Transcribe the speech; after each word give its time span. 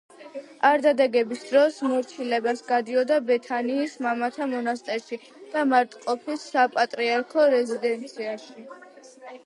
არდადეგების 0.67 1.43
დროს 1.49 1.77
მორჩილებას 1.91 2.65
გადიოდა 2.71 3.19
ბეთანიის 3.27 3.95
მამათა 4.07 4.49
მონასტერში 4.57 5.21
და 5.55 5.69
მარტყოფის 5.75 6.51
საპატრიარქო 6.57 7.51
რეზიდენციაში. 7.61 8.71